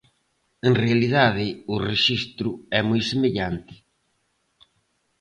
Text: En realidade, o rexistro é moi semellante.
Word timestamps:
En 0.67 0.73
realidade, 0.83 1.47
o 1.73 1.75
rexistro 1.89 2.49
é 2.79 2.81
moi 2.89 3.01
semellante. 3.11 3.75